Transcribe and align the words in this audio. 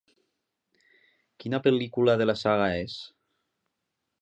Quina 1.43 1.59
pel·lícula 1.67 2.15
de 2.23 2.27
la 2.31 2.35
saga 2.45 2.71
és? 2.81 2.97